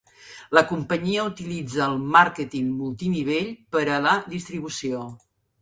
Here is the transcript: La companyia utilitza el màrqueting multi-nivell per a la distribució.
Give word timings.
La 0.57 0.61
companyia 0.71 1.25
utilitza 1.31 1.83
el 1.89 2.01
màrqueting 2.17 2.73
multi-nivell 2.79 3.55
per 3.77 3.85
a 3.99 4.03
la 4.07 4.19
distribució. 4.37 5.07